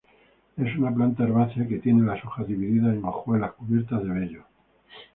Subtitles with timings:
[0.57, 4.45] Es una planta herbácea que tiene las hojas divididas en hojuelas cubiertas de vellos.